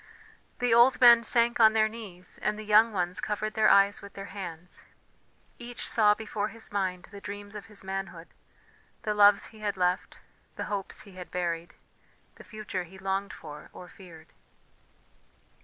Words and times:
The 0.57 0.73
old 0.73 0.99
men 0.99 1.23
sank 1.23 1.59
on 1.59 1.73
their 1.73 1.87
knees 1.87 2.39
and 2.41 2.57
the 2.57 2.65
young 2.65 2.91
ones 2.91 3.21
covered 3.21 3.53
their 3.53 3.69
eyes 3.69 4.01
with 4.01 4.13
their 4.13 4.33
hands; 4.33 4.83
each 5.59 5.87
saw 5.87 6.15
before 6.15 6.47
his 6.47 6.71
mind 6.71 7.07
the 7.11 7.21
dreams 7.21 7.53
of 7.53 7.67
his 7.67 7.83
manhood, 7.83 8.29
the 9.03 9.13
loves 9.13 9.49
he 9.53 9.59
had 9.59 9.77
left, 9.77 10.17
the 10.55 10.63
hopes 10.73 11.01
he 11.01 11.11
had 11.11 11.29
buried, 11.29 11.75
the 12.37 12.43
future 12.43 12.85
he 12.85 12.97
longed 12.97 13.31
for 13.31 13.69
or 13.73 13.87
feared. 13.87 14.29